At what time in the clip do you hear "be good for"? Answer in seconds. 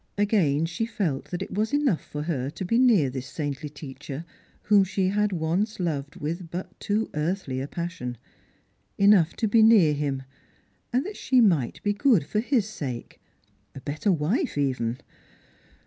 11.83-12.39